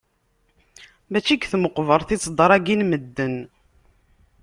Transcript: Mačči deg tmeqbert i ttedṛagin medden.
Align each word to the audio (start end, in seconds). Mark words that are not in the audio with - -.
Mačči 1.11 1.35
deg 1.35 1.43
tmeqbert 1.51 2.09
i 2.15 2.17
ttedṛagin 2.17 2.81
medden. 2.89 3.35